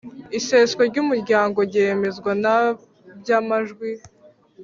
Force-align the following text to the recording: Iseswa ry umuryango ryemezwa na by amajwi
Iseswa 0.37 0.81
ry 0.89 0.97
umuryango 1.03 1.59
ryemezwa 1.69 2.31
na 2.43 2.57
by 3.19 3.29
amajwi 3.39 3.89